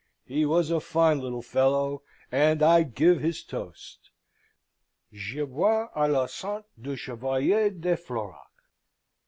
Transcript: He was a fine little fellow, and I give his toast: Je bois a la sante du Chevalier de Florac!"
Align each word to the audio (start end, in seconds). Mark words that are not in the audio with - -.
He 0.25 0.47
was 0.47 0.71
a 0.71 0.79
fine 0.79 1.19
little 1.19 1.43
fellow, 1.43 2.01
and 2.31 2.63
I 2.63 2.81
give 2.81 3.19
his 3.21 3.43
toast: 3.43 4.09
Je 5.13 5.43
bois 5.43 5.89
a 5.95 6.07
la 6.07 6.25
sante 6.25 6.65
du 6.81 6.95
Chevalier 6.95 7.69
de 7.69 7.95
Florac!" 7.95 8.49